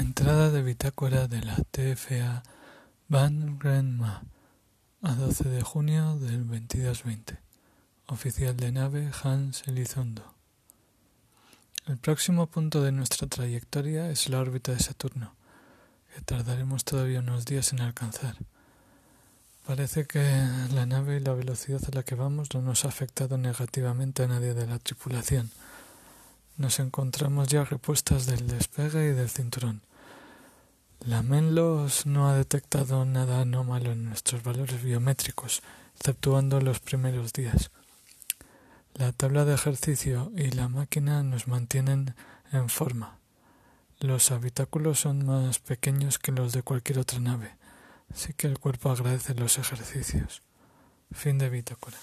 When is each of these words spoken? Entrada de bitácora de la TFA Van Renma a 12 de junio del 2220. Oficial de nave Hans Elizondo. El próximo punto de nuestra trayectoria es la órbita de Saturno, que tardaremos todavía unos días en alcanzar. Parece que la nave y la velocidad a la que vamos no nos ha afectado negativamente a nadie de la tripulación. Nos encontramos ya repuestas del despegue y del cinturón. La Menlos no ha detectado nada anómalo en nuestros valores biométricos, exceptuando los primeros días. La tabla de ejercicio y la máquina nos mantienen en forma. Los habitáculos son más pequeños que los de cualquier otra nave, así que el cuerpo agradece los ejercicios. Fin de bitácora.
Entrada 0.00 0.50
de 0.50 0.62
bitácora 0.62 1.28
de 1.28 1.42
la 1.42 1.56
TFA 1.56 2.42
Van 3.08 3.60
Renma 3.60 4.24
a 5.02 5.14
12 5.14 5.50
de 5.50 5.60
junio 5.60 6.16
del 6.16 6.46
2220. 6.46 7.36
Oficial 8.06 8.56
de 8.56 8.72
nave 8.72 9.10
Hans 9.22 9.68
Elizondo. 9.68 10.24
El 11.86 11.98
próximo 11.98 12.46
punto 12.46 12.80
de 12.82 12.92
nuestra 12.92 13.28
trayectoria 13.28 14.10
es 14.10 14.30
la 14.30 14.40
órbita 14.40 14.72
de 14.72 14.80
Saturno, 14.80 15.34
que 16.14 16.22
tardaremos 16.22 16.84
todavía 16.84 17.18
unos 17.20 17.44
días 17.44 17.74
en 17.74 17.82
alcanzar. 17.82 18.36
Parece 19.66 20.06
que 20.06 20.22
la 20.72 20.86
nave 20.86 21.18
y 21.18 21.20
la 21.20 21.34
velocidad 21.34 21.82
a 21.86 21.94
la 21.94 22.04
que 22.04 22.14
vamos 22.14 22.54
no 22.54 22.62
nos 22.62 22.86
ha 22.86 22.88
afectado 22.88 23.36
negativamente 23.36 24.22
a 24.22 24.28
nadie 24.28 24.54
de 24.54 24.66
la 24.66 24.78
tripulación. 24.78 25.50
Nos 26.56 26.80
encontramos 26.80 27.48
ya 27.48 27.64
repuestas 27.64 28.24
del 28.24 28.46
despegue 28.46 29.10
y 29.10 29.12
del 29.12 29.28
cinturón. 29.28 29.82
La 31.06 31.22
Menlos 31.22 32.04
no 32.04 32.28
ha 32.28 32.34
detectado 32.34 33.06
nada 33.06 33.40
anómalo 33.40 33.92
en 33.92 34.04
nuestros 34.04 34.42
valores 34.42 34.82
biométricos, 34.82 35.62
exceptuando 35.96 36.60
los 36.60 36.80
primeros 36.80 37.32
días. 37.32 37.70
La 38.94 39.10
tabla 39.12 39.46
de 39.46 39.54
ejercicio 39.54 40.30
y 40.36 40.50
la 40.50 40.68
máquina 40.68 41.22
nos 41.22 41.48
mantienen 41.48 42.14
en 42.52 42.68
forma. 42.68 43.18
Los 43.98 44.30
habitáculos 44.30 45.00
son 45.00 45.24
más 45.24 45.58
pequeños 45.58 46.18
que 46.18 46.32
los 46.32 46.52
de 46.52 46.62
cualquier 46.62 46.98
otra 46.98 47.18
nave, 47.18 47.56
así 48.12 48.34
que 48.34 48.46
el 48.46 48.58
cuerpo 48.58 48.90
agradece 48.90 49.34
los 49.34 49.56
ejercicios. 49.56 50.42
Fin 51.12 51.38
de 51.38 51.48
bitácora. 51.48 51.96